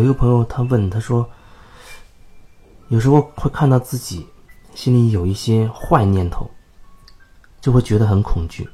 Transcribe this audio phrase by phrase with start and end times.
[0.00, 1.28] 有一个朋友他问他说，
[2.88, 4.26] 有时候会看到自己
[4.74, 6.50] 心里有一些坏念头，
[7.60, 8.66] 就会觉得很恐惧。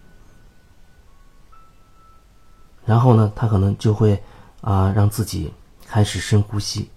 [2.84, 4.22] 然后呢，他可能就会
[4.60, 5.52] 啊让自己
[5.84, 6.88] 开始深呼吸，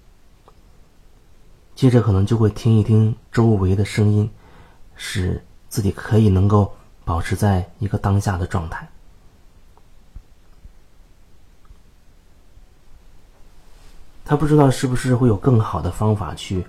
[1.74, 4.30] 接着可能就会听一听周围的声音，
[4.96, 6.72] 使自己可以能够
[7.04, 8.88] 保持在一个当下的状态。
[14.30, 16.64] 他不知道是不是会有更好的方法去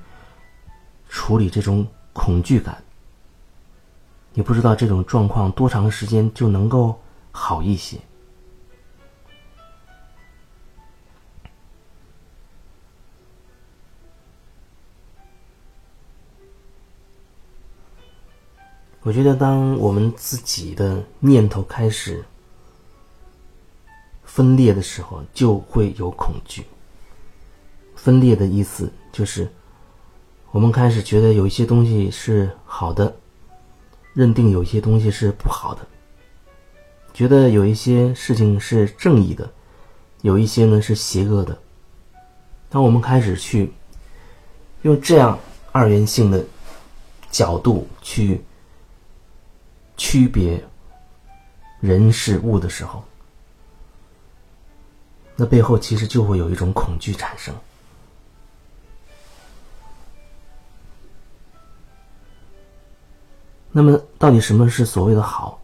[1.11, 2.83] 处理这种恐惧感，
[4.33, 6.99] 也不知道这种状况多长时间就能够
[7.31, 7.99] 好一些。
[19.03, 22.25] 我觉得，当我们自己的念头开始
[24.25, 26.65] 分裂的时候，就会有恐惧。
[28.03, 29.49] 分裂的意思就是，
[30.51, 33.15] 我们开始觉得有一些东西是好的，
[34.15, 35.87] 认定有一些东西是不好的，
[37.13, 39.51] 觉得有一些事情是正义的，
[40.23, 41.59] 有一些呢是邪恶的。
[42.69, 43.73] 当我们开始去
[44.83, 45.39] 用这样
[45.73, 46.45] 二元性的
[47.31, 48.43] 角度去。
[50.03, 50.65] 区别
[51.79, 53.05] 人事物的时候，
[55.37, 57.55] 那背后其实就会有一种恐惧产生。
[63.73, 65.61] 那么，到底什么是所谓的好，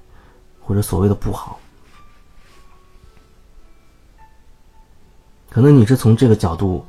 [0.61, 1.59] 或者所谓的不好？
[5.51, 6.85] 可能你是从这个角度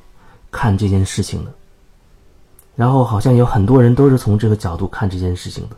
[0.51, 1.53] 看这件事情的，
[2.75, 5.75] 然后好像有很多人都是从这个角度看这件事情的。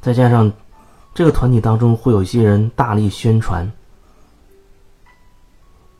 [0.00, 0.52] 再加上，
[1.14, 3.72] 这个团体当中会有一些人大力宣传，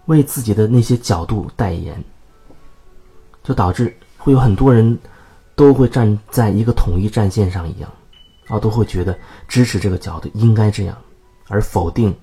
[0.05, 2.05] 为自己的那些角度代言，
[3.43, 4.97] 就导致会有很多人
[5.57, 7.91] 都会站在一个统一战线上一样，
[8.47, 9.19] 啊，都会觉得
[9.49, 10.97] 支持这个角度应该这样，
[11.49, 12.15] 而否定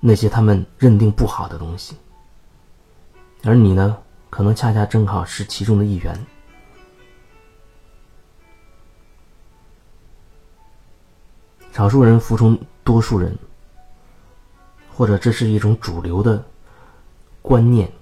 [0.00, 1.96] 那些他们认定不好的东西。
[3.44, 3.98] 而你呢，
[4.30, 6.26] 可能恰恰正好是其中的一员。
[11.72, 13.36] 少数人服从多数人，
[14.94, 16.42] 或者这是一种主流的
[17.42, 17.92] 观念。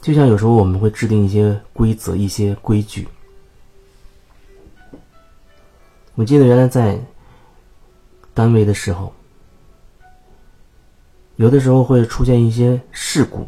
[0.00, 3.06] 就像有时候我们会制定一些规则、一些规矩。
[6.14, 6.98] 我记得原来在
[8.32, 9.12] 单位的时候，
[11.36, 13.46] 有的时候会出现一些事故。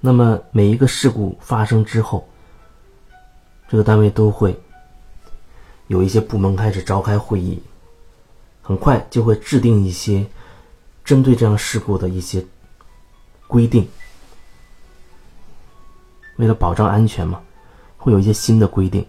[0.00, 2.26] 那么每一个事故发生之后，
[3.68, 4.58] 这个单位都会
[5.88, 7.62] 有一些部门开始召开会议，
[8.62, 10.26] 很快就会制定一些
[11.04, 12.42] 针对这样事故的一些
[13.50, 13.86] 规定。
[16.36, 17.40] 为了保障安全嘛，
[17.98, 19.04] 会有一些新的规定。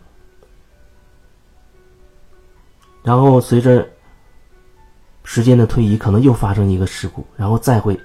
[3.04, 3.88] 然后随着
[5.24, 7.98] 时间的推移，可能又发生一个事故，然后再会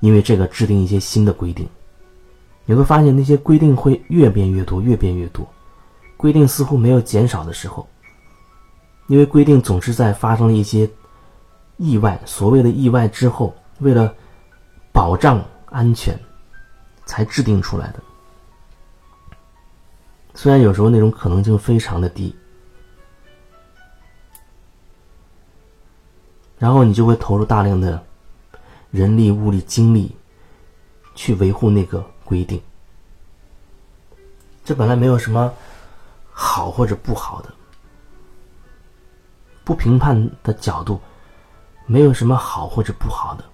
[0.00, 1.66] 因为这个制定一些新的规定。
[2.66, 5.48] 你会发现那些规定会越变越多，越变越多，
[6.16, 7.88] 规定似乎没有减少的时候，
[9.06, 10.90] 因为规定总是在发生了一些
[11.76, 14.12] 意外，所谓的意外之后，为了
[14.92, 15.42] 保障
[15.76, 16.18] 安全
[17.04, 18.02] 才制定出来的。
[20.34, 22.34] 虽然有时候那种可能性非常的低，
[26.58, 28.02] 然后你就会投入大量的
[28.90, 30.16] 人力、物力、精力
[31.14, 32.04] 去维护那个。
[32.26, 32.60] 规定，
[34.64, 35.54] 这本来没有什么
[36.32, 37.54] 好或者不好的，
[39.62, 41.00] 不评判的角度，
[41.86, 43.44] 没有什么好或者不好的。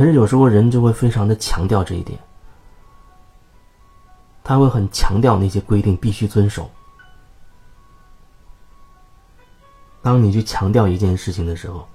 [0.00, 2.18] 可是有时候人就会非常的强调这一点，
[4.42, 6.70] 他会很强调那些规定必须遵守。
[10.00, 11.86] 当你去强调一件事情的时候，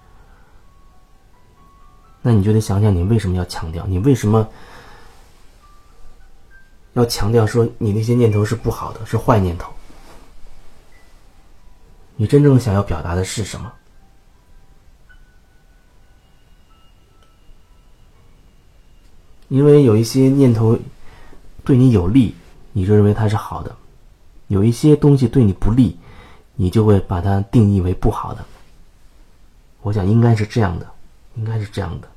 [2.22, 3.84] 那你就得想想，你为什么要强调？
[3.88, 4.48] 你为什么
[6.94, 9.74] 要强调说你那些念头是不好的，是坏念头？
[12.16, 13.74] 你真正想要表达的是什么？
[19.48, 20.78] 因为有一些念头
[21.64, 22.34] 对你有利
[22.74, 23.76] 你就认为它是好的
[24.48, 25.96] 有一些东西对你不利
[26.56, 28.46] 你就会把它定义为不好的。
[29.82, 30.88] 我想应该是这样的
[31.36, 32.08] 应该是这样的。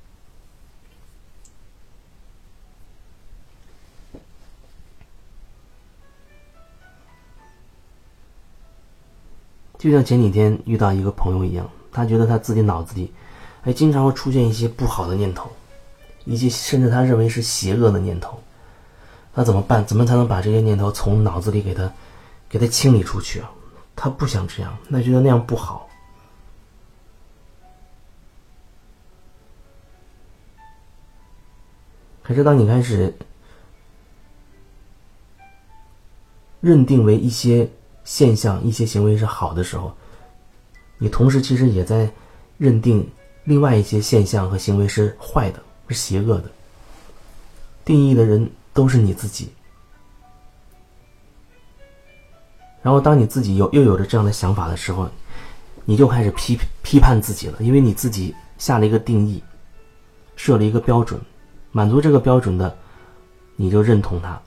[9.78, 13.12] 就像前几天遇到一个朋友一样他觉得他自己脑子里
[13.62, 15.50] 还经常会出现一些不好的念头。
[16.28, 18.38] 一些甚至他认为是邪恶的念头。
[19.34, 19.84] 那怎么办？
[19.86, 21.92] 怎么才能把这些念头从脑子里给他，
[22.48, 23.50] 给他清理出去啊？
[23.94, 25.88] 他不想这样，他觉得那样不好。
[32.22, 33.16] 可是当你开始
[36.60, 37.70] 认定为一些
[38.04, 39.96] 现象、一些行为是好的时候，
[40.98, 42.10] 你同时其实也在
[42.58, 43.08] 认定
[43.44, 46.50] 另外一些现象和行为是坏的、是邪恶的。
[47.84, 48.50] 定义的人。
[48.74, 49.52] 都是你自己。
[52.80, 55.10] 然后，当你自己有又有着这样的想法的时候，
[55.84, 59.42] 你就开始批批判自己了，因为你自己下了一个定义，
[60.36, 61.20] 设了一个标准，
[61.72, 62.78] 满足这个标准的，
[63.56, 64.40] 你就认同它，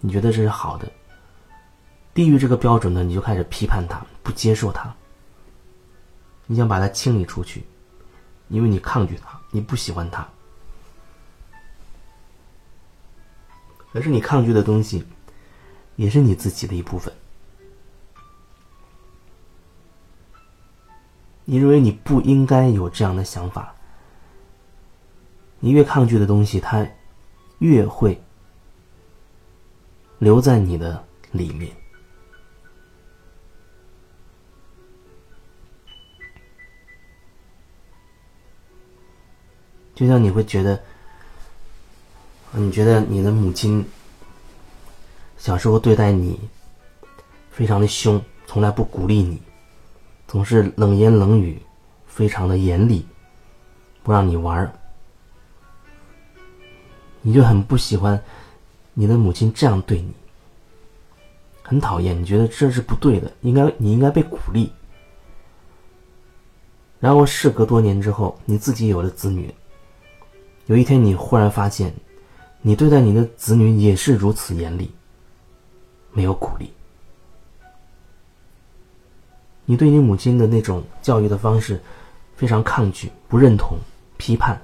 [0.00, 0.88] 你觉得这是好的；
[2.12, 4.92] 低于这个标准的，你就开始批判它，不接受它，
[6.48, 7.62] 你想把它清理出去，
[8.48, 10.28] 因为你抗拒它，你不喜欢它。
[13.98, 15.04] 可是你抗拒的东西，
[15.96, 17.12] 也是你自己的一部分。
[21.44, 23.74] 你认为你不应该有这样的想法，
[25.58, 26.86] 你越抗拒的东西，它
[27.58, 28.22] 越会
[30.20, 31.74] 留在你的里面。
[39.92, 40.80] 就像你会觉得。
[42.52, 43.84] 你觉得你的母亲
[45.36, 46.40] 小时候对待你
[47.50, 49.40] 非常的凶，从来不鼓励你，
[50.26, 51.60] 总是冷言冷语，
[52.06, 53.06] 非常的严厉，
[54.02, 54.72] 不让你玩儿，
[57.20, 58.20] 你就很不喜欢
[58.94, 60.12] 你的母亲这样对你，
[61.62, 64.72] 很讨厌，你觉得这是不对的，应该你应该被鼓励。
[66.98, 69.54] 然后事隔多年之后，你自己有了子女，
[70.66, 71.94] 有一天你忽然发现。
[72.60, 74.90] 你对待你的子女也是如此严厉，
[76.12, 76.72] 没有鼓励。
[79.64, 81.80] 你对你母亲的那种教育的方式
[82.34, 83.78] 非常抗拒、不认同、
[84.16, 84.60] 批判。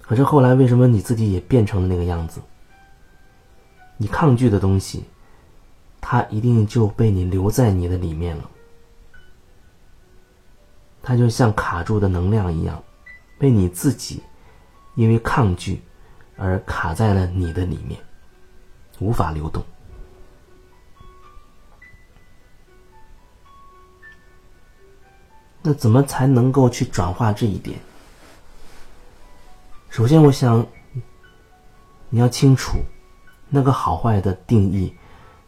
[0.00, 2.40] 可是后来为什么你自己也变成了那个样子？
[3.96, 5.04] 你抗拒的东西，
[6.00, 8.50] 它一定就被你留在你的里面了。
[11.02, 12.82] 它就像卡住的能量一样，
[13.38, 14.22] 被你自己
[14.96, 15.80] 因为抗拒。
[16.36, 18.00] 而卡在了你的里面，
[18.98, 19.64] 无法流动。
[25.62, 27.78] 那怎么才能够去转化这一点？
[29.88, 30.66] 首先，我想
[32.10, 32.78] 你要清楚，
[33.48, 34.94] 那个好坏的定义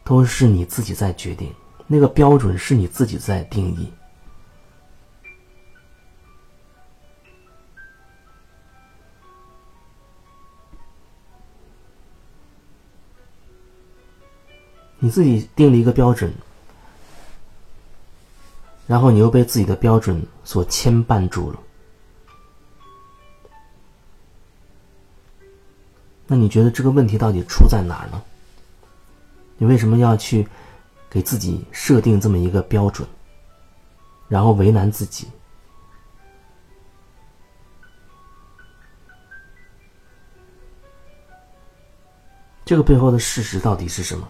[0.03, 1.53] 都是你自己在决定，
[1.85, 3.93] 那个标准是你自己在定义。
[15.07, 16.29] 你自己定了一个标准，
[18.85, 21.59] 然后你又被自己的标准所牵绊住了。
[26.25, 28.21] 那你觉得这个问题到底出在哪儿呢？
[29.55, 30.45] 你为什么要去
[31.09, 33.07] 给自己设定这么一个标准，
[34.27, 35.25] 然后为难自己？
[42.65, 44.29] 这个背后的事实到底是什么？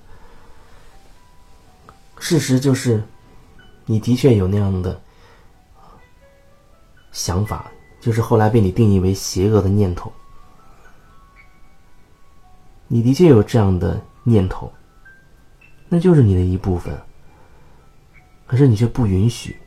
[2.19, 3.03] 事实就是，
[3.85, 4.99] 你的确有那样的
[7.11, 7.71] 想法，
[8.01, 10.11] 就是后来被你定义为邪恶的念头。
[12.87, 14.71] 你的确有这样的念头，
[15.89, 16.97] 那就是你的一部分。
[18.45, 19.57] 可是你却不允许。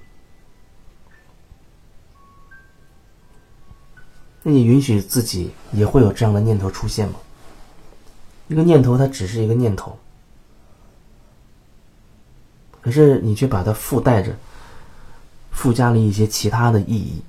[4.42, 7.16] 那你允许自己也会有这样的念头出现吗？
[8.48, 9.98] 一个念头，它只是一个念头。
[12.82, 14.34] 可是你却把它附带着，
[15.50, 17.22] 附加了一些其他的意义。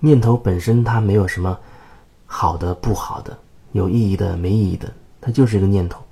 [0.00, 1.58] 念头本身它没有什么
[2.26, 3.38] 好的、不好的，
[3.72, 6.02] 有意义的、没意义的，它就是一个念头。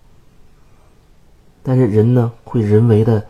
[1.62, 3.24] 但是人呢，会人为的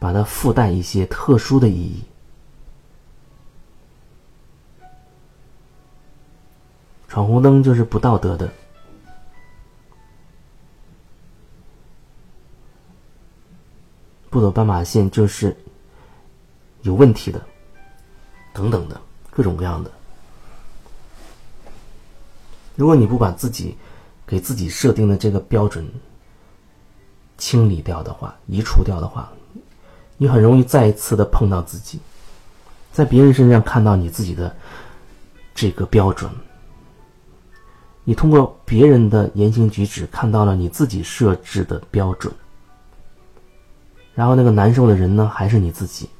[0.00, 2.02] 把它附带一些特殊的意义。
[7.08, 8.50] 闯红灯就是不道德的。
[14.36, 15.56] 不走斑马线就是
[16.82, 17.40] 有问题的，
[18.52, 19.00] 等等的
[19.30, 19.90] 各种各样的。
[22.74, 23.74] 如果你不把自己
[24.26, 25.88] 给自己设定的这个标准
[27.38, 29.32] 清理掉的话，移除掉的话，
[30.18, 31.98] 你很容易再一次的碰到自己，
[32.92, 34.54] 在别人身上看到你自己的
[35.54, 36.30] 这个标准。
[38.04, 42.30] 你通过别人的言行举止看到了你自己设置的标准，
[44.16, 46.10] 然后那个难受的人呢，还是你自己。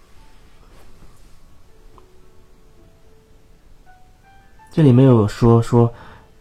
[4.70, 5.92] 这里没有说说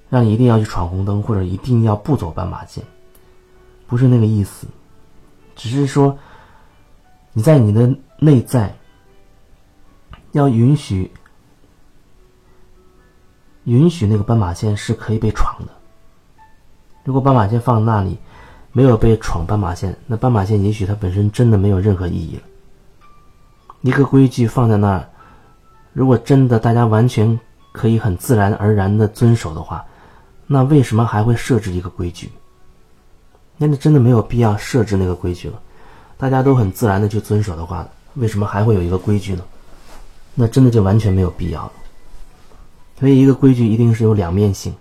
[0.09, 2.83] 让你一定要去闯红灯，或者一定要不走斑马线，
[3.87, 4.67] 不是那个意思，
[5.55, 6.15] 只是说。
[7.37, 8.77] 你在你的内在
[10.31, 11.11] 要允许
[13.65, 15.73] 允许那个斑马线是可以被闯的。
[17.03, 18.17] 如果斑马线放那里，
[18.75, 22.41] 没有被闯斑马线，那斑马线也许它本身真的没有任何意义了。
[23.79, 25.07] 一个规矩放在那儿，
[25.93, 27.39] 如果真的大家完全
[27.71, 29.81] 可以很自然而然的遵守的话，
[30.45, 32.29] 那为什么还会设置一个规矩？
[33.57, 35.57] 那就真的没有必要设置那个规矩了。
[36.17, 39.43] 大家都很自然的去遵守的话，为什么还会有一个规矩呢？
[40.33, 41.71] 那真的就完全没有必要了。
[42.99, 44.75] 所以，一个规矩一定是有两面性。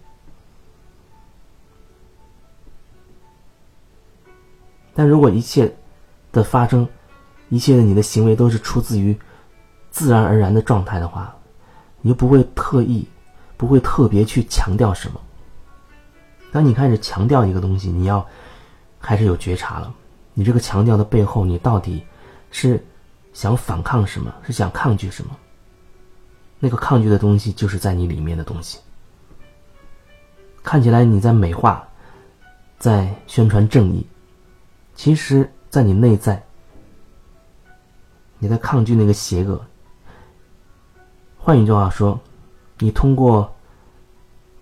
[4.94, 5.74] 但如果一切
[6.32, 6.88] 的发生，
[7.48, 9.16] 一切的你的行为都是出自于
[9.90, 11.34] 自然而然的状态的话，
[12.00, 13.06] 你就不会特意，
[13.56, 15.20] 不会特别去强调什么。
[16.52, 18.24] 当你开始强调一个东西，你要
[19.00, 19.92] 开始有觉察了。
[20.32, 22.04] 你这个强调的背后，你到底
[22.50, 22.84] 是
[23.32, 24.32] 想反抗什么？
[24.44, 25.36] 是想抗拒什么？
[26.60, 28.78] 那个抗拒的东西，就是在你里面的东西。
[30.62, 31.86] 看起来你在美化，
[32.78, 34.06] 在宣传正义，
[34.94, 36.42] 其实，在你内在，
[38.38, 39.64] 你在抗拒那个邪恶。
[41.38, 42.18] 换一句话说，
[42.78, 43.54] 你通过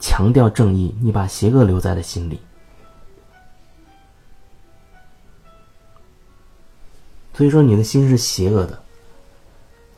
[0.01, 2.41] 强调正义，你把邪恶留在了心里。
[7.35, 8.83] 所以说你的心是邪恶的，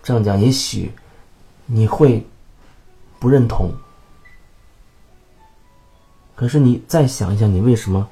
[0.02, 0.92] 这样讲也许
[1.66, 2.26] 你会
[3.18, 3.72] 不认同。
[6.36, 8.08] 可是你再想一想，你为什么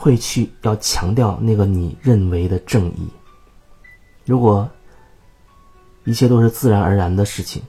[0.00, 3.08] 会去要强调那个你认为的正义？
[4.24, 4.70] 如果
[6.04, 7.60] 一切都是自然而然的事情，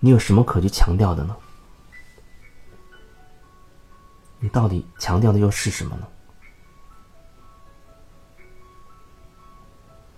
[0.00, 1.34] 你有什么可去强调的呢？
[4.38, 6.06] 你到底强调的又是什么呢？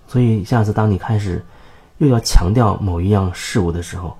[0.08, 1.44] 所以，下次当你开始
[1.98, 4.18] 又要强调某一样事物的时候，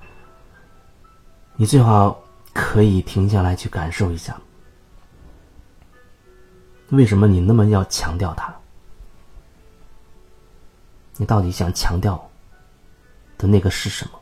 [1.57, 2.17] 你最好
[2.53, 4.41] 可以停下来去感受一下，
[6.91, 8.55] 为什么你那么要强调它？
[11.17, 12.31] 你到底想强调
[13.39, 14.21] 的那个是什么？